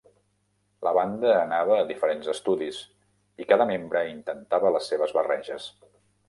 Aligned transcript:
La 0.85 0.93
banda 0.97 1.33
anava 1.41 1.75
a 1.81 1.83
diferents 1.91 2.31
estudis 2.33 2.79
i 3.45 3.47
cada 3.53 3.69
membre 3.73 4.03
intentava 4.15 4.73
les 4.79 4.91
seves 4.95 5.15
barreges. 5.21 5.71